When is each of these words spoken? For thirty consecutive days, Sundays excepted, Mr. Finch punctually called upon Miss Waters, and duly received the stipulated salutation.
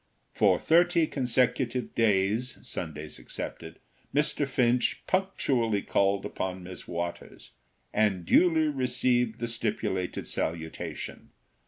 For 0.33 0.57
thirty 0.59 1.05
consecutive 1.05 1.93
days, 1.93 2.57
Sundays 2.63 3.19
excepted, 3.19 3.77
Mr. 4.15 4.47
Finch 4.47 5.03
punctually 5.05 5.83
called 5.83 6.25
upon 6.25 6.63
Miss 6.63 6.87
Waters, 6.87 7.51
and 7.93 8.25
duly 8.25 8.67
received 8.67 9.37
the 9.37 9.47
stipulated 9.47 10.27
salutation. 10.27 11.29